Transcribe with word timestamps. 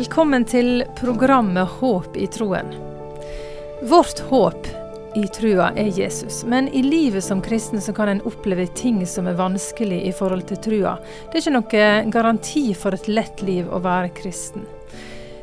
Velkommen 0.00 0.46
til 0.48 0.84
programmet 0.96 1.68
Håp 1.76 2.14
i 2.16 2.24
troen. 2.32 2.70
Vårt 3.84 4.22
håp 4.30 4.68
i 5.20 5.26
trua 5.28 5.66
er 5.76 5.90
Jesus, 5.92 6.38
men 6.48 6.70
i 6.72 6.80
livet 6.80 7.24
som 7.26 7.42
kristen 7.44 7.82
så 7.84 7.92
kan 7.92 8.08
en 8.08 8.22
oppleve 8.24 8.64
ting 8.80 9.02
som 9.06 9.28
er 9.28 9.36
vanskelig 9.36 9.98
i 10.08 10.12
forhold 10.16 10.46
til 10.48 10.62
trua. 10.64 10.94
Det 11.02 11.36
er 11.36 11.42
ikke 11.42 11.52
noe 11.52 12.12
garanti 12.16 12.62
for 12.72 12.96
et 12.96 13.10
lett 13.12 13.44
liv 13.44 13.68
å 13.68 13.82
være 13.84 14.14
kristen. 14.16 14.64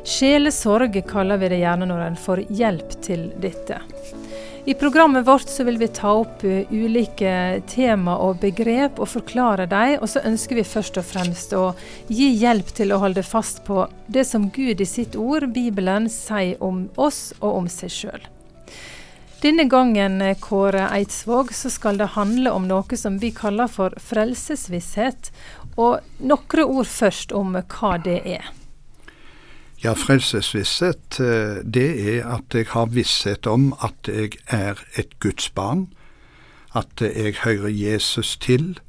Sjelesorg 0.02 0.98
kaller 1.06 1.38
vi 1.38 1.52
det 1.54 1.62
gjerne 1.62 1.86
når 1.92 2.02
en 2.08 2.18
får 2.26 2.42
hjelp 2.50 2.98
til 3.06 3.28
dette. 3.38 3.78
I 4.68 4.74
programmet 4.74 5.26
vårt 5.26 5.48
så 5.48 5.64
vil 5.64 5.78
vi 5.78 5.86
ta 5.88 6.10
opp 6.12 6.42
uh, 6.44 6.72
ulike 6.72 7.62
tema 7.72 8.18
og 8.20 8.42
begrep 8.42 8.98
og 9.00 9.08
forklare 9.08 9.64
dem, 9.64 9.94
og 9.96 10.10
så 10.12 10.20
ønsker 10.28 10.58
vi 10.58 10.64
først 10.68 10.98
og 11.00 11.06
fremst 11.08 11.54
å 11.56 11.70
gi 12.12 12.26
hjelp 12.36 12.74
til 12.76 12.92
å 12.92 12.98
holde 13.00 13.24
fast 13.24 13.62
på 13.64 13.86
det 14.12 14.26
som 14.28 14.50
Gud 14.52 14.82
i 14.84 14.88
sitt 14.90 15.16
ord, 15.16 15.46
Bibelen, 15.56 16.10
sier 16.12 16.60
om 16.60 16.84
oss 17.00 17.30
og 17.38 17.62
om 17.62 17.72
seg 17.72 17.94
sjøl. 17.94 18.28
Denne 19.40 19.64
gangen, 19.72 20.20
uh, 20.20 20.36
Kåre 20.36 20.84
Eidsvåg, 20.98 21.56
så 21.56 21.72
skal 21.72 21.96
det 21.96 22.12
handle 22.18 22.52
om 22.52 22.68
noe 22.68 23.00
som 23.00 23.16
vi 23.24 23.32
kaller 23.32 23.72
for 23.72 23.96
frelsesvisshet. 23.96 25.32
Og 25.80 26.04
noen 26.20 26.68
ord 26.68 26.92
først 26.92 27.32
om 27.32 27.56
hva 27.56 27.96
det 28.04 28.20
er. 28.36 28.52
Ja, 29.84 29.92
frelsesvisshet, 29.94 31.20
eh, 31.20 31.62
det 31.74 32.16
er 32.16 32.26
at 32.26 32.54
jeg 32.54 32.66
har 32.68 32.86
visshet 32.90 33.46
om 33.46 33.70
at 33.78 34.08
jeg 34.08 34.32
er 34.46 34.74
et 34.98 35.20
Guds 35.20 35.50
barn, 35.50 35.92
at 36.74 37.00
jeg 37.00 37.34
hører 37.44 37.68
Jesus 37.68 38.36
til, 38.36 38.80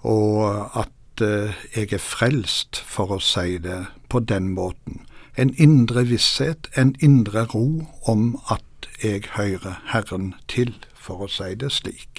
og 0.00 0.70
at 0.80 1.20
eh, 1.20 1.52
jeg 1.76 1.92
er 1.92 2.00
frelst, 2.00 2.80
for 2.80 3.12
å 3.12 3.20
si 3.20 3.58
det 3.58 3.82
på 4.08 4.24
den 4.24 4.48
måten. 4.48 5.04
En 5.36 5.52
indre 5.60 6.06
visshet, 6.08 6.70
en 6.72 6.94
indre 7.04 7.44
ro 7.44 7.84
om 8.08 8.40
at 8.48 8.88
jeg 9.02 9.28
hører 9.36 9.82
Herren 9.92 10.32
til, 10.48 10.72
for 10.94 11.26
å 11.26 11.28
si 11.28 11.52
det 11.52 11.72
slik. 11.72 12.13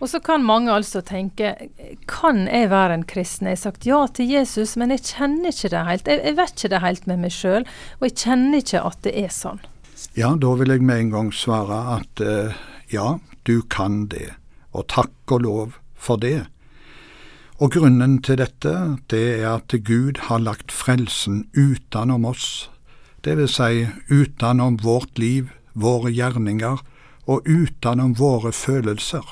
Og 0.00 0.10
så 0.12 0.20
kan 0.24 0.44
mange 0.46 0.72
altså 0.72 1.02
tenke 1.04 1.54
kan 2.10 2.44
jeg 2.46 2.70
være 2.72 2.98
en 2.98 3.06
kristen? 3.08 3.48
Jeg 3.48 3.58
har 3.58 3.62
sagt 3.66 3.86
ja 3.88 4.02
til 4.12 4.30
Jesus, 4.30 4.76
men 4.76 4.94
jeg 4.94 5.04
kjenner 5.06 5.52
ikke 5.52 5.72
det 5.72 5.84
helt. 5.90 6.10
Jeg, 6.10 6.22
jeg 6.24 6.38
vet 6.40 6.56
ikke 6.56 6.72
det 6.74 6.82
helt 6.84 7.08
med 7.10 7.22
meg 7.24 7.34
sjøl, 7.34 7.66
og 8.00 8.08
jeg 8.08 8.18
kjenner 8.24 8.64
ikke 8.64 8.84
at 8.90 9.00
det 9.06 9.14
er 9.24 9.32
sånn. 9.34 9.62
Ja, 10.16 10.34
da 10.36 10.52
vil 10.60 10.72
jeg 10.74 10.84
med 10.84 11.06
en 11.06 11.14
gang 11.14 11.32
svare 11.32 11.78
at 11.96 12.20
uh, 12.20 12.56
ja, 12.92 13.16
du 13.48 13.60
kan 13.72 14.06
det, 14.12 14.34
og 14.76 14.88
takk 14.92 15.32
og 15.32 15.44
lov 15.46 15.80
for 15.96 16.20
det. 16.20 16.46
Og 17.56 17.72
grunnen 17.72 18.18
til 18.20 18.36
dette, 18.36 18.72
det 19.08 19.24
er 19.38 19.48
at 19.54 19.72
Gud 19.84 20.20
har 20.28 20.42
lagt 20.44 20.72
frelsen 20.74 21.46
utenom 21.56 22.26
oss, 22.28 22.68
det 23.24 23.38
vil 23.40 23.48
si 23.50 23.86
utenom 24.12 24.76
vårt 24.84 25.18
liv, 25.18 25.48
våre 25.72 26.12
gjerninger, 26.12 26.82
og 27.26 27.48
utenom 27.48 28.12
våre 28.20 28.52
følelser. 28.54 29.24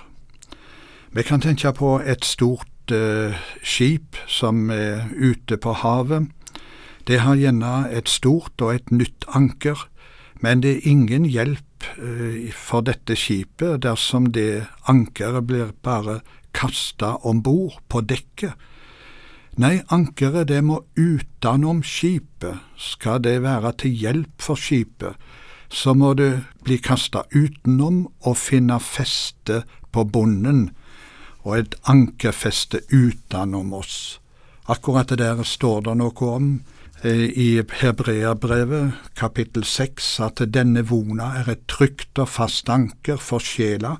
Vi 1.15 1.23
kan 1.23 1.39
tenke 1.39 1.71
på 1.71 2.01
et 2.03 2.25
stort 2.27 2.91
eh, 2.91 3.37
skip 3.63 4.17
som 4.27 4.67
er 4.75 5.05
ute 5.15 5.55
på 5.63 5.71
havet. 5.79 6.27
Det 7.07 7.21
har 7.23 7.39
gjerne 7.39 7.87
et 7.95 8.11
stort 8.11 8.59
og 8.59 8.75
et 8.75 8.91
nytt 8.91 9.23
anker, 9.31 9.87
men 10.43 10.65
det 10.65 10.73
er 10.73 10.91
ingen 10.91 11.23
hjelp 11.31 11.87
eh, 12.03 12.51
for 12.51 12.83
dette 12.83 13.15
skipet 13.15 13.85
dersom 13.87 14.33
det 14.35 14.67
ankeret 14.91 15.47
blir 15.47 15.71
bare 15.87 16.19
kasta 16.51 17.15
om 17.23 17.47
bord 17.47 17.79
på 17.87 18.03
dekket. 18.03 18.59
Nei, 19.55 19.85
ankeret 19.95 20.51
det 20.51 20.65
må 20.67 20.83
utenom 20.99 21.87
skipet, 21.87 22.59
skal 22.75 23.23
det 23.23 23.39
være 23.47 23.77
til 23.85 23.95
hjelp 24.03 24.43
for 24.43 24.59
skipet, 24.59 25.15
så 25.71 25.95
må 25.95 26.17
det 26.19 26.41
bli 26.67 26.83
kasta 26.83 27.23
utenom 27.31 28.09
og 28.27 28.35
finne 28.35 28.83
feste 28.83 29.63
på 29.95 30.11
bunnen 30.11 30.73
og 31.45 31.59
et 31.59 31.75
ankerfeste 31.85 32.81
utenom 32.93 33.73
oss. 33.77 34.19
Akkurat 34.69 35.13
det 35.13 35.21
der 35.21 35.43
står 35.45 35.85
det 35.85 35.97
noe 36.01 36.29
om 36.31 36.49
eh, 37.05 37.29
i 37.29 37.49
Hebreabrevet 37.81 38.97
kapittel 39.17 39.65
seks, 39.69 40.17
at 40.25 40.41
denne 40.55 40.87
vona 40.89 41.35
er 41.43 41.53
et 41.53 41.67
trygt 41.69 42.19
og 42.19 42.33
fast 42.33 42.73
anker 42.73 43.21
for 43.21 43.45
sjela, 43.45 43.99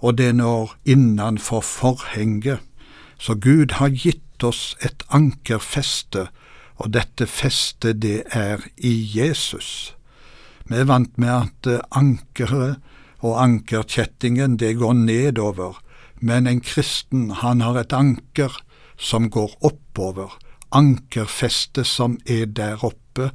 og 0.00 0.16
det 0.16 0.32
når 0.40 0.72
innanfor 0.88 1.60
forhenget. 1.60 2.64
Så 3.20 3.36
Gud 3.36 3.76
har 3.76 3.92
gitt 3.92 4.44
oss 4.44 4.74
et 4.80 5.04
ankerfeste, 5.12 6.30
og 6.80 6.94
dette 6.96 7.26
festet 7.28 8.00
det 8.00 8.22
er 8.32 8.64
i 8.76 8.94
Jesus. 9.04 9.92
Vi 10.64 10.80
er 10.80 10.88
vant 10.88 11.12
med 11.20 11.28
at 11.28 11.68
ankeret 11.92 12.80
og 13.20 13.36
ankerkjettingen 13.42 14.56
det 14.56 14.78
går 14.80 14.96
nedover, 14.96 15.76
men 16.20 16.46
en 16.46 16.60
kristen, 16.60 17.30
han 17.30 17.60
har 17.60 17.78
et 17.80 17.92
anker 17.92 18.60
som 19.00 19.30
går 19.30 19.56
oppover, 19.64 20.36
ankerfestet 20.72 21.86
som 21.86 22.18
er 22.26 22.46
der 22.46 22.84
oppe, 22.84 23.30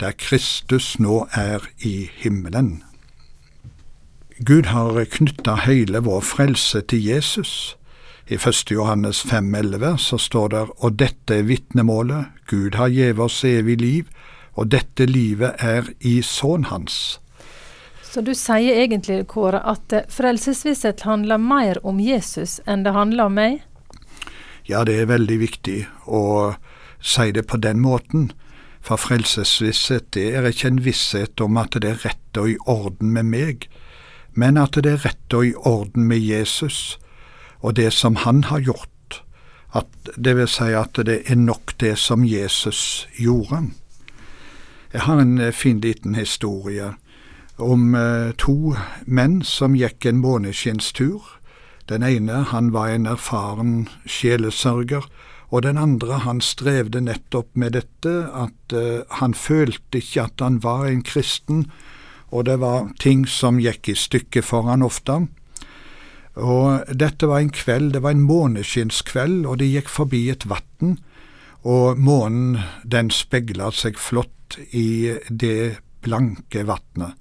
der 0.00 0.14
Kristus 0.14 0.98
nå 0.98 1.26
er 1.34 1.66
i 1.82 2.10
himmelen. 2.22 2.82
Gud 4.38 4.70
har 4.70 5.04
knytta 5.10 5.56
hele 5.66 5.98
vår 6.06 6.20
frelse 6.22 6.80
til 6.80 7.02
Jesus. 7.02 7.76
I 8.30 8.34
1. 8.38 8.70
Johannes 8.70 9.24
5,11 9.26 9.96
så 9.96 10.18
står 10.18 10.48
det 10.48 10.64
og 10.76 10.98
dette 10.98 11.40
er 11.40 11.48
vitnemålet, 11.48 12.26
Gud 12.46 12.76
har 12.78 12.92
gjeve 12.94 13.24
oss 13.24 13.42
evig 13.44 13.80
liv, 13.80 14.04
og 14.54 14.70
dette 14.70 15.06
livet 15.06 15.58
er 15.58 15.90
i 16.00 16.20
Sønnen 16.22 16.68
hans. 16.70 17.18
Så 18.08 18.20
du 18.24 18.32
sier 18.34 18.78
egentlig, 18.80 19.26
Kåre, 19.28 19.60
at 19.68 19.92
eh, 19.92 20.06
frelsesvisshet 20.08 21.04
handler 21.04 21.36
mer 21.36 21.80
om 21.86 22.00
Jesus 22.00 22.56
enn 22.64 22.86
det 22.86 22.94
handler 22.96 23.28
om 23.28 23.34
meg? 23.36 23.58
Ja, 24.64 24.80
det 24.88 24.94
er 24.96 25.10
veldig 25.10 25.36
viktig 25.42 25.78
å 26.08 26.54
si 27.04 27.28
det 27.36 27.44
på 27.50 27.60
den 27.60 27.82
måten. 27.84 28.30
For 28.80 28.96
frelsesvisshet 29.00 30.08
det 30.16 30.30
er 30.38 30.48
ikke 30.48 30.70
en 30.70 30.80
visshet 30.86 31.40
om 31.44 31.60
at 31.60 31.76
det 31.76 31.90
er 31.90 32.06
rett 32.06 32.40
og 32.40 32.54
i 32.54 32.56
orden 32.64 33.12
med 33.12 33.28
meg, 33.28 33.66
men 34.32 34.56
at 34.56 34.78
det 34.80 34.94
er 34.94 35.04
rett 35.04 35.36
og 35.36 35.44
i 35.44 35.52
orden 35.68 36.06
med 36.08 36.24
Jesus 36.24 36.96
og 37.60 37.76
det 37.76 37.90
som 37.92 38.16
han 38.24 38.44
har 38.48 38.62
gjort. 38.64 39.20
At 39.76 39.90
det 40.16 40.36
vil 40.38 40.48
si 40.48 40.70
at 40.72 40.96
det 41.04 41.18
er 41.28 41.36
nok 41.36 41.74
det 41.82 41.98
som 42.00 42.24
Jesus 42.24 43.04
gjorde. 43.18 43.66
Jeg 44.94 45.04
har 45.04 45.20
en 45.20 45.36
eh, 45.42 45.52
fin 45.52 45.80
liten 45.84 46.14
historie 46.16 46.94
om 47.58 47.94
eh, 47.94 48.30
to 48.38 48.74
menn 49.06 49.42
som 49.44 49.76
gikk 49.76 50.06
en 50.06 50.22
måneskinnstur. 50.22 51.22
Den 51.88 52.04
ene 52.06 52.44
han 52.52 52.70
var 52.72 52.92
en 52.92 53.08
erfaren 53.08 53.88
sjelesørger, 54.06 55.06
og 55.48 55.62
den 55.64 55.78
andre 55.80 56.20
han 56.26 56.42
strevde 56.44 57.00
nettopp 57.00 57.54
med 57.56 57.72
dette, 57.72 58.12
at 58.28 58.74
uh, 58.76 59.06
han 59.16 59.32
følte 59.32 60.02
ikke 60.02 60.26
at 60.28 60.42
han 60.44 60.58
var 60.60 60.84
en 60.84 61.00
kristen, 61.00 61.64
og 62.28 62.44
det 62.44 62.58
var 62.60 62.90
ting 63.00 63.24
som 63.24 63.56
gikk 63.56 63.88
i 63.88 63.96
stykker 63.96 64.44
for 64.44 64.68
han 64.68 64.84
ofte. 64.84 65.22
Og 66.36 66.92
dette 66.92 67.26
var 67.26 67.40
en 67.40 67.54
kveld, 67.56 67.94
det 67.96 68.02
var 68.04 68.12
en 68.12 68.26
måneskinnskveld, 68.28 69.46
og 69.48 69.56
de 69.62 69.70
gikk 69.72 69.88
forbi 69.88 70.26
et 70.28 70.44
vann, 70.50 70.98
og 71.64 71.96
månen 71.96 72.60
den 72.84 73.08
speila 73.08 73.72
seg 73.72 73.96
flott 73.96 74.60
i 74.76 75.16
det 75.32 75.80
blanke 76.04 76.68
vannet. 76.68 77.16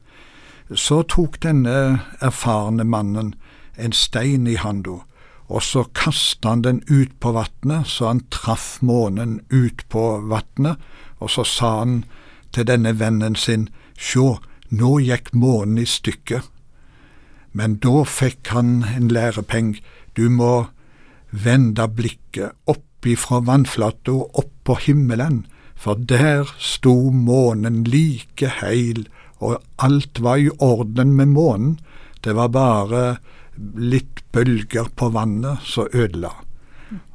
Så 0.75 1.03
tok 1.07 1.39
denne 1.43 2.01
erfarne 2.19 2.83
mannen 2.83 3.35
en 3.77 3.93
stein 3.95 4.47
i 4.47 4.57
handa, 4.59 4.99
og 5.47 5.63
så 5.63 5.85
kasta 5.95 6.51
han 6.51 6.63
den 6.65 6.81
ut 6.89 7.13
på 7.23 7.31
vatnet, 7.37 7.87
så 7.87 8.09
han 8.09 8.25
traff 8.33 8.81
månen 8.81 9.39
ut 9.49 9.85
på 9.89 10.03
vatnet, 10.27 10.75
og 11.23 11.31
så 11.31 11.45
sa 11.47 11.71
han 11.79 12.01
til 12.51 12.67
denne 12.67 12.97
vennen 12.99 13.37
sin, 13.39 13.69
sjå, 13.95 14.37
nå 14.69 14.97
gikk 14.99 15.31
månen 15.31 15.79
i 15.79 15.87
stykker. 15.87 16.43
Men 17.55 17.77
da 17.81 18.03
fikk 18.03 18.51
han 18.51 18.83
en 18.91 19.07
lærepeng, 19.07 19.77
du 20.19 20.27
må 20.29 20.67
vende 21.31 21.87
blikket 21.87 22.57
opp 22.67 23.07
ifra 23.07 23.39
vannflata 23.47 24.11
opp 24.11 24.51
på 24.67 24.75
himmelen, 24.83 25.45
for 25.77 25.95
der 25.95 26.49
sto 26.59 27.11
månen 27.13 27.85
like 27.87 28.49
heil 28.59 29.05
og 29.39 29.61
alt 29.77 30.21
var 30.23 30.41
i 30.41 30.49
orden 30.59 31.13
med 31.15 31.33
månen. 31.33 31.79
Det 32.23 32.35
var 32.35 32.49
bare 32.53 33.17
litt 33.77 34.23
bølger 34.33 34.89
på 34.95 35.09
vannet 35.13 35.63
som 35.65 35.89
ødela. 35.93 36.33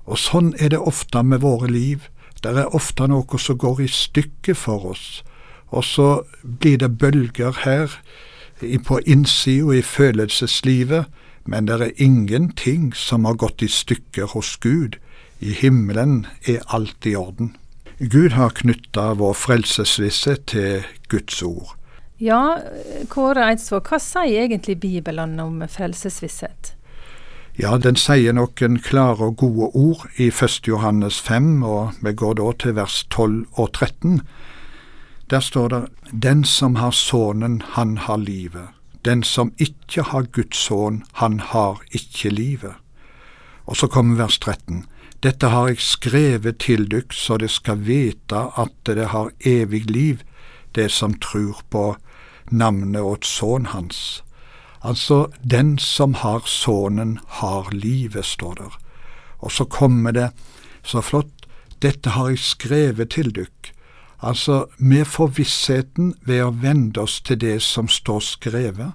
Og 0.07 0.19
sånn 0.19 0.53
er 0.59 0.73
det 0.75 0.83
ofte 0.83 1.23
med 1.23 1.43
våre 1.43 1.71
liv. 1.71 2.09
Det 2.43 2.55
er 2.59 2.75
ofte 2.75 3.07
noe 3.07 3.39
som 3.39 3.59
går 3.59 3.85
i 3.85 3.89
stykker 3.91 4.59
for 4.59 4.93
oss, 4.95 5.23
og 5.71 5.85
så 5.87 6.09
blir 6.43 6.81
det 6.83 6.99
bølger 6.99 7.63
her 7.63 7.95
på 8.87 8.99
innsida 9.07 9.79
i 9.79 9.83
følelseslivet, 9.83 11.07
men 11.47 11.67
det 11.67 11.79
er 11.81 12.03
ingenting 12.03 12.93
som 12.95 13.25
har 13.25 13.39
gått 13.39 13.63
i 13.63 13.71
stykker 13.71 14.35
hos 14.35 14.57
Gud. 14.63 14.99
I 15.41 15.55
himmelen 15.59 16.27
er 16.47 16.63
alt 16.69 17.07
i 17.07 17.15
orden. 17.19 17.57
Gud 17.99 18.35
har 18.35 18.55
knytta 18.59 19.13
vår 19.19 19.35
frelsesvisse 19.39 20.37
til 20.51 20.87
Guds 21.09 21.43
ord. 21.43 21.75
Ja, 22.23 22.59
Kåre 23.11 23.49
Eidsvåg, 23.51 23.89
hva 23.91 23.99
sier 23.99 24.45
egentlig 24.45 24.77
Bibelen 24.79 25.41
om 25.43 25.57
frelsesvisshet? 25.67 26.77
Ja, 27.59 27.73
den 27.83 27.97
sier 27.99 28.37
noen 28.37 28.77
klare 28.79 29.33
og 29.33 29.41
gode 29.41 29.73
ord 29.75 30.05
i 30.23 30.29
1. 30.31 30.69
Johannes 30.71 31.19
5, 31.19 31.65
og 31.67 31.97
vi 31.99 32.13
går 32.21 32.37
da 32.39 32.53
til 32.63 32.77
vers 32.77 33.01
12 33.11 33.41
og 33.59 33.73
13. 33.73 34.21
Der 35.35 35.43
står 35.43 35.69
det 35.73 35.81
Den 36.29 36.45
som 36.45 36.79
har 36.79 36.95
Sønnen, 36.95 37.59
han 37.75 37.97
har 38.07 38.23
livet. 38.23 38.71
Den 39.05 39.27
som 39.27 39.51
ikke 39.59 40.07
har 40.13 40.31
Guds 40.31 40.63
sønn, 40.69 41.03
han 41.19 41.41
har 41.41 41.83
ikke 41.91 42.31
livet. 42.31 42.79
Og 43.67 43.77
så 43.83 43.91
kommer 43.91 44.23
vers 44.23 44.39
13. 44.39 44.85
Dette 45.27 45.51
har 45.51 45.75
jeg 45.75 45.83
skrevet 45.83 46.63
til 46.63 46.87
dykk, 46.87 47.11
så 47.13 47.43
det 47.43 47.51
skal 47.51 47.83
vite 47.83 48.47
at 48.55 48.79
det 48.87 49.11
har 49.11 49.35
evig 49.45 49.91
liv, 49.91 50.23
det 50.79 50.93
som 50.95 51.19
tror 51.19 51.67
på 51.71 51.97
navnet 52.51 53.03
åt 53.03 53.27
sønnen 53.27 53.73
hans. 53.73 54.23
Altså, 54.83 55.31
den 55.43 55.79
som 55.79 56.15
har 56.15 56.43
Sønnen, 56.47 57.21
har 57.27 57.71
livet, 57.71 58.25
står 58.25 58.55
der. 58.55 58.79
Og 59.39 59.53
så 59.53 59.65
kommer 59.65 60.13
det 60.13 60.31
så 60.83 61.01
flott, 61.01 61.47
dette 61.83 62.11
har 62.11 62.29
jeg 62.31 62.39
skrevet 62.39 63.11
til 63.15 63.31
dykk, 63.35 63.73
Altså 64.23 64.67
vi 64.79 65.03
får 65.03 65.33
vissheten 65.35 66.13
ved 66.23 66.45
å 66.45 66.53
vende 66.55 67.03
oss 67.03 67.19
til 67.27 67.41
det 67.43 67.59
som 67.67 67.89
står 67.91 68.21
skrevet. 68.23 68.93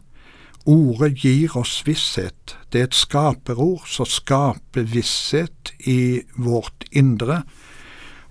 Ordet 0.68 1.18
gir 1.24 1.56
oss 1.60 1.82
visshet. 1.88 2.56
Det 2.72 2.80
er 2.80 2.88
et 2.88 2.96
skaperord 2.96 3.84
som 3.92 4.08
skaper 4.08 4.88
visshet 4.88 5.74
i 5.88 6.24
vårt 6.36 6.88
indre. 6.92 7.42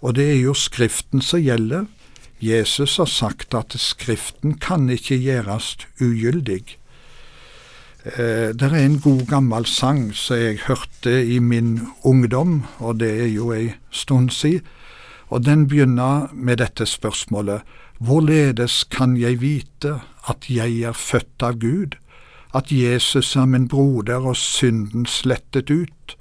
Og 0.00 0.16
det 0.16 0.26
er 0.32 0.40
jo 0.40 0.56
Skriften 0.56 1.24
som 1.24 1.40
gjelder. 1.40 1.84
Jesus 2.40 2.96
har 3.00 3.08
sagt 3.08 3.54
at 3.54 3.76
Skriften 3.80 4.58
kan 4.60 4.90
ikke 4.92 5.16
gjøres 5.16 5.76
ugyldig. 6.00 6.76
Eh, 8.04 8.52
det 8.52 8.70
er 8.70 8.80
en 8.80 9.00
god 9.00 9.26
gammel 9.26 9.66
sang 9.66 10.10
som 10.14 10.36
jeg 10.36 10.64
hørte 10.68 11.24
i 11.24 11.38
min 11.38 11.88
ungdom, 12.04 12.64
og 12.78 13.00
det 13.00 13.12
er 13.22 13.30
jo 13.32 13.52
ei 13.56 13.74
stund 13.90 14.30
siden 14.30 14.66
og 15.28 15.44
den 15.44 15.66
begynner 15.68 16.28
med 16.32 16.60
dette 16.62 16.86
spørsmålet 16.86 17.62
Hvorledes 17.98 18.84
kan 18.92 19.16
jeg 19.16 19.40
vite 19.40 20.00
at 20.28 20.50
jeg 20.52 20.82
er 20.84 20.92
født 20.92 21.42
av 21.42 21.56
Gud, 21.62 21.96
at 22.54 22.68
Jesus 22.72 23.36
er 23.36 23.46
min 23.48 23.68
broder 23.68 24.26
og 24.28 24.36
synden 24.36 25.06
slettet 25.08 25.70
ut? 25.70 26.16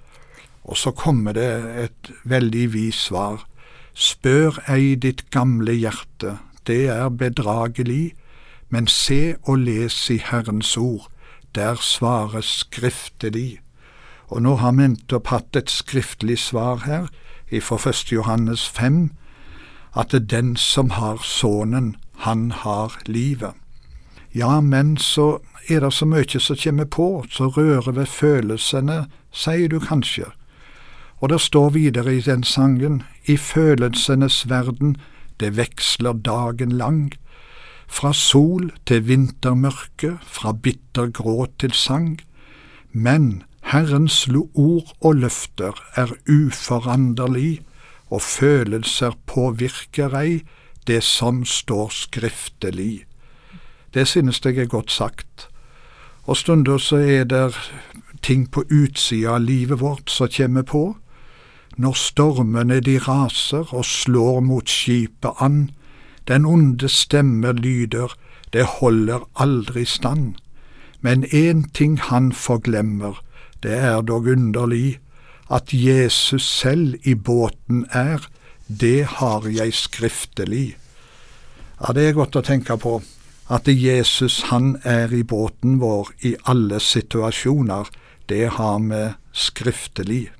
Og 0.64 0.78
så 0.78 0.92
kommer 0.96 1.36
det 1.36 1.50
et 1.84 2.12
veldig 2.24 2.74
vis 2.74 3.02
svar. 3.10 3.44
Spør 3.96 4.60
ei 4.68 4.96
ditt 5.00 5.30
gamle 5.32 5.72
hjerte, 5.74 6.38
det 6.68 6.90
er 6.92 7.10
bedragelig, 7.10 8.14
men 8.70 8.88
se 8.92 9.36
og 9.44 9.62
les 9.64 9.98
i 10.12 10.18
Herrens 10.20 10.76
ord, 10.78 11.08
der 11.56 11.80
svares 11.80 12.46
skriftelig. 12.66 13.62
Og 14.28 14.42
nå 14.42 14.56
har 14.60 14.76
vi 14.76 14.90
opp 15.16 15.32
hatt 15.32 15.56
et 15.56 15.72
skriftlig 15.72 16.40
svar 16.44 16.84
her, 16.84 17.08
ifra 17.52 17.78
1. 17.80 18.12
Johannes 18.12 18.68
5 18.68 19.12
at 19.96 20.12
den 20.30 20.56
som 20.56 20.90
har 20.90 21.22
Sønnen, 21.24 21.96
han 22.18 22.52
har 22.52 23.00
livet. 23.06 23.54
Ja, 24.36 24.60
men 24.60 24.98
så 24.98 25.40
er 25.70 25.80
det 25.80 25.94
så 25.94 26.06
mye 26.06 26.40
som 26.40 26.58
kommer 26.64 26.86
på, 26.86 27.26
så 27.32 27.48
rører 27.48 27.92
ved 27.92 28.06
følelsene, 28.06 29.06
sier 29.32 29.70
du 29.70 29.80
kanskje. 29.80 30.26
Og 31.20 31.30
det 31.30 31.42
står 31.42 31.70
videre 31.70 32.16
i 32.16 32.22
den 32.22 32.44
sangen, 32.44 33.04
i 33.26 33.38
følelsenes 33.38 34.50
verden, 34.50 34.98
det 35.40 35.58
veksler 35.58 36.14
dagen 36.14 36.72
lang, 36.72 37.12
fra 37.88 38.14
sol 38.14 38.72
til 38.86 39.08
vintermørke, 39.08 40.18
fra 40.22 40.54
bitter 40.54 41.12
gråt 41.12 41.52
til 41.60 41.72
sang, 41.72 42.20
men 42.92 43.44
Herrens 43.66 44.28
ord 44.54 44.94
og 45.02 45.16
løfter 45.16 45.74
er 45.96 46.12
uforanderlig, 46.30 47.62
og 48.10 48.22
følelser 48.22 49.18
påvirker 49.26 50.14
ei 50.20 50.44
det 50.88 51.04
som 51.04 51.46
står 51.46 51.90
skriftelig. 51.90 53.06
Det 53.94 54.08
synes 54.08 54.42
jeg 54.46 54.58
er 54.58 54.66
godt 54.66 54.92
sagt. 54.92 55.48
Og 56.24 56.38
stunder 56.38 56.78
så 56.78 56.98
er 56.98 57.24
det 57.24 57.56
ting 58.22 58.52
på 58.52 58.64
utsida 58.72 59.36
av 59.36 59.42
livet 59.42 59.80
vårt 59.82 60.10
som 60.10 60.30
kommer 60.38 60.62
på. 60.62 60.98
Når 61.78 61.94
stormene 62.00 62.80
de 62.80 62.98
raser 63.00 63.74
og 63.74 63.86
slår 63.86 64.40
mot 64.40 64.70
skipet 64.70 65.42
an, 65.44 65.70
den 66.28 66.46
onde 66.46 66.90
stemme 66.90 67.52
lyder, 67.54 68.16
det 68.54 68.66
holder 68.80 69.28
aldri 69.36 69.86
stand. 69.86 70.36
Men 71.02 71.26
én 71.26 71.66
ting 71.74 72.00
han 72.00 72.32
forglemmer, 72.32 73.22
det 73.64 73.74
er 73.78 74.02
dog 74.02 74.28
underlig 74.28 75.00
at 75.52 75.74
Jesus 75.74 76.48
selv 76.48 76.96
i 77.04 77.14
båten 77.14 77.86
er, 77.92 78.24
det 78.68 79.06
har 79.06 79.46
jeg 79.46 79.74
skriftelig. 79.74 80.78
Ja, 81.82 81.94
det 81.94 82.08
er 82.08 82.18
godt 82.18 82.40
å 82.40 82.46
tenke 82.46 82.78
på 82.82 83.02
at 83.52 83.68
Jesus 83.68 84.48
han 84.50 84.78
er 84.84 85.14
i 85.14 85.22
båten 85.22 85.78
vår 85.82 86.10
i 86.26 86.36
alle 86.50 86.80
situasjoner. 86.80 87.92
Det 88.30 88.48
har 88.58 88.80
vi 88.80 89.04
skriftelig. 89.34 90.32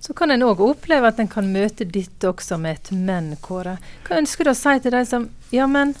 Så 0.00 0.14
kan 0.16 0.30
en 0.30 0.44
òg 0.46 0.60
oppleve 0.62 1.08
at 1.08 1.20
en 1.22 1.30
kan 1.30 1.48
møte 1.52 1.86
ditt 1.88 2.24
også 2.24 2.58
med 2.60 2.78
et 2.78 2.92
men, 2.92 3.34
Kåre. 3.42 3.78
Hva 4.06 4.20
ønsker 4.20 4.46
du 4.46 4.52
å 4.52 4.58
si 4.58 4.76
til 4.82 4.94
de 4.94 5.02
som 5.08 5.28
ja, 5.54 5.66
men 5.70 5.94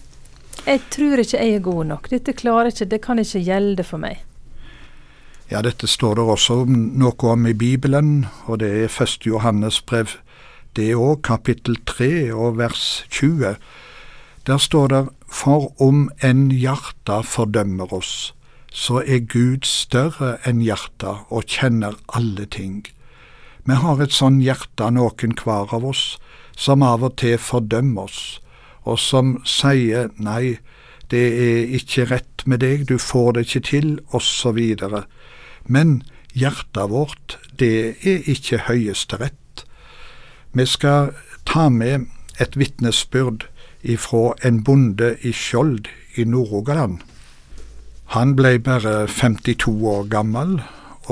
jeg 0.66 0.82
tror 0.90 1.20
ikke 1.22 1.38
jeg 1.38 1.56
er 1.56 1.64
god 1.64 1.90
nok, 1.92 2.08
dette 2.10 2.34
klarer 2.34 2.72
ikke, 2.72 2.88
det 2.90 3.02
kan 3.04 3.20
ikke 3.22 3.44
gjelde 3.44 3.84
for 3.86 4.02
meg. 4.02 4.22
Ja, 5.50 5.60
dette 5.62 5.86
står 5.86 6.16
det 6.18 6.24
også 6.26 6.64
noe 6.66 7.28
om 7.30 7.46
i 7.46 7.54
Bibelen, 7.54 8.26
og 8.50 8.58
det 8.64 8.70
er 8.82 8.90
første 8.90 9.28
Johannes 9.30 9.78
brev, 9.78 10.16
det 10.74 10.90
òg, 10.98 11.22
kapittel 11.22 11.78
3 11.86 12.32
og 12.34 12.58
vers 12.58 13.04
20. 13.14 13.54
Der 14.46 14.58
står 14.58 14.88
det 14.88 15.04
For 15.28 15.72
om 15.82 16.08
en 16.22 16.50
hjerte 16.50 17.22
fordømmer 17.26 17.92
oss, 17.94 18.34
så 18.70 19.00
er 19.06 19.24
Gud 19.26 19.64
større 19.66 20.36
enn 20.46 20.60
hjertet 20.62 21.26
og 21.30 21.46
kjenner 21.46 21.96
alle 22.14 22.46
ting. 22.46 22.84
Vi 23.66 23.74
har 23.74 23.98
et 24.02 24.14
sånn 24.14 24.38
hjerte, 24.44 24.90
noen 24.94 25.32
hver 25.40 25.72
av 25.74 25.84
oss, 25.84 26.04
som 26.56 26.84
av 26.86 27.02
og 27.02 27.16
til 27.20 27.34
fordømmer 27.42 28.06
oss, 28.06 28.20
og 28.86 29.00
som 29.02 29.36
sier 29.42 30.12
nei, 30.22 30.58
det 31.10 31.24
er 31.38 31.74
ikke 31.78 32.06
rett 32.10 32.44
med 32.46 32.62
deg, 32.62 32.86
du 32.86 32.96
får 32.98 33.34
det 33.34 33.46
ikke 33.46 33.64
til, 33.70 33.88
osv. 34.14 34.60
Men 35.66 35.98
hjertet 36.34 36.92
vårt, 36.92 37.38
det 37.58 37.96
er 38.06 38.30
ikke 38.30 38.62
Høyesterett. 38.68 39.66
Vi 40.54 40.66
skal 40.66 41.10
ta 41.44 41.68
med 41.68 42.06
et 42.38 42.56
vitnesbyrd 42.58 43.48
ifra 43.82 44.34
en 44.46 44.62
bonde 44.64 45.14
i 45.26 45.34
Skjold 45.34 45.90
i 46.14 46.24
Nord-Rogaland. 46.24 47.00
Han 48.14 48.34
ble 48.38 48.58
bare 48.62 49.06
52 49.10 49.74
år 49.90 50.06
gammel, 50.10 50.60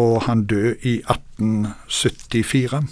og 0.01 0.23
han 0.27 0.45
døde 0.51 0.77
i 0.83 1.01
1874. 1.07 2.83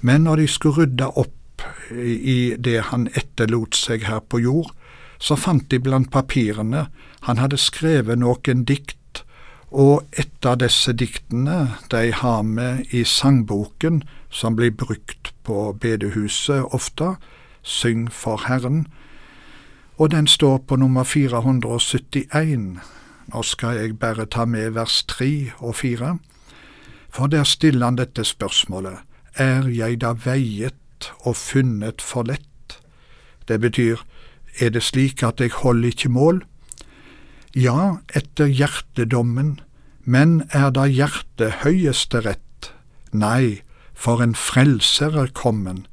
Men 0.00 0.24
når 0.24 0.36
de 0.36 0.48
skulle 0.48 0.76
rydde 0.84 1.10
opp 1.10 1.64
i 1.92 2.54
det 2.58 2.80
han 2.90 3.08
etterlot 3.16 3.76
seg 3.76 4.04
her 4.08 4.20
på 4.20 4.40
jord, 4.44 4.72
så 5.18 5.36
fant 5.36 5.70
de 5.70 5.78
blant 5.80 6.10
papirene 6.12 6.88
han 7.24 7.40
hadde 7.40 7.60
skrevet 7.60 8.20
noen 8.20 8.64
dikt 8.68 9.22
og 9.74 10.04
et 10.20 10.46
av 10.46 10.60
disse 10.62 10.92
diktene 10.94 11.74
de 11.90 12.12
har 12.14 12.42
med 12.46 12.92
i 12.94 13.02
sangboken 13.04 14.02
som 14.30 14.54
blir 14.58 14.70
brukt 14.70 15.32
på 15.44 15.72
bedehuset 15.80 16.74
ofte, 16.76 17.16
Syng 17.64 18.10
for 18.12 18.44
Herren, 18.44 18.86
og 19.96 20.10
den 20.12 20.26
står 20.26 20.58
på 20.68 20.76
nummer 20.76 21.04
471. 21.04 22.78
Nå 23.34 23.42
skal 23.42 23.80
jeg 23.80 23.96
bare 23.98 24.28
ta 24.30 24.44
med 24.46 24.76
vers 24.76 25.00
3 25.10 25.50
og 25.58 25.74
4, 25.74 26.18
for 27.10 27.26
der 27.26 27.42
stiller 27.42 27.88
han 27.88 27.96
dette 27.98 28.22
spørsmålet, 28.22 29.00
er 29.34 29.66
jeg 29.74 29.96
da 30.04 30.12
veiet 30.14 31.08
og 31.26 31.34
funnet 31.34 32.02
for 32.02 32.22
lett? 32.30 32.76
Det 33.48 33.58
betyr, 33.60 34.04
er 34.62 34.70
det 34.70 34.82
slik 34.86 35.24
at 35.26 35.42
jeg 35.42 35.50
holder 35.50 35.90
ikke 35.90 36.12
mål? 36.14 36.44
Ja, 37.58 37.96
etter 38.14 38.46
hjertedommen, 38.46 39.58
men 40.04 40.44
er 40.54 40.70
da 40.70 40.84
hjertet 40.86 41.64
høyeste 41.64 42.22
rett? 42.22 42.70
Nei, 43.10 43.64
for 43.94 44.22
en 44.22 44.36
frelser 44.38 45.18
er 45.18 45.34
kommen. 45.34 45.88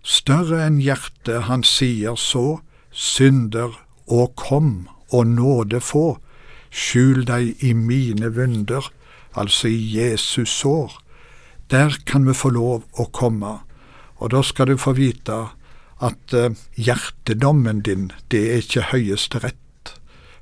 Større 0.00 0.62
enn 0.64 0.80
hjertet, 0.80 1.50
han 1.52 1.66
sier 1.68 2.16
så, 2.16 2.62
synder 2.88 3.76
og 4.06 4.32
kom 4.40 4.88
og 5.12 5.26
nåde 5.36 5.84
få. 5.84 6.16
Skjul 6.70 7.24
deg 7.26 7.62
i 7.64 7.72
mine 7.72 8.32
vunder, 8.34 8.90
altså 9.34 9.68
i 9.68 9.78
Jesus 9.96 10.50
sår. 10.60 10.98
Der 11.70 11.96
kan 12.06 12.26
vi 12.28 12.34
få 12.34 12.50
lov 12.54 12.84
å 12.98 13.08
komme. 13.12 13.58
Og 14.18 14.32
da 14.32 14.42
skal 14.42 14.72
du 14.72 14.76
få 14.80 14.94
vite 14.98 15.36
at 16.00 16.34
uh, 16.34 16.54
hjertedommen 16.76 17.82
din, 17.82 18.10
det 18.30 18.44
er 18.52 18.62
ikke 18.62 18.88
Høyesterett. 18.92 19.94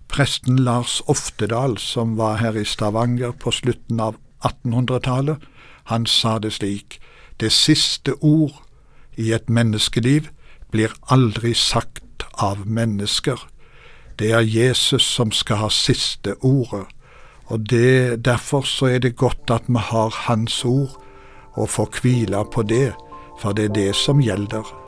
Presten 0.09 0.59
Lars 0.59 1.00
Oftedal, 1.06 1.78
som 1.78 2.16
var 2.16 2.38
her 2.42 2.56
i 2.56 2.64
Stavanger 2.64 3.33
på 3.33 3.50
slutten 3.50 4.00
av 4.00 4.16
1800-tallet, 4.45 5.42
han 5.90 6.06
sa 6.06 6.38
det 6.38 6.52
slik, 6.59 7.00
det 7.40 7.52
siste 7.52 8.14
ord 8.21 8.54
i 9.16 9.33
et 9.33 9.50
menneskeliv 9.50 10.30
blir 10.71 10.95
aldri 11.12 11.54
sagt 11.54 12.26
av 12.42 12.66
mennesker. 12.66 13.38
Det 14.18 14.30
er 14.32 14.40
Jesus 14.40 15.02
som 15.02 15.32
skal 15.32 15.56
ha 15.61 15.68
siste 15.68 16.35
ordet, 16.40 16.87
og 17.46 17.70
det, 17.70 18.25
derfor 18.25 18.64
så 18.64 18.87
er 18.87 18.99
det 18.99 19.16
godt 19.16 19.50
at 19.50 19.68
vi 19.68 19.78
har 19.78 20.14
Hans 20.26 20.64
ord, 20.64 20.96
og 21.52 21.68
får 21.68 22.00
hvile 22.00 22.44
på 22.52 22.62
det, 22.62 22.92
for 23.40 23.52
det 23.52 23.64
er 23.64 23.75
det 23.75 23.94
som 23.96 24.20
gjelder. 24.20 24.86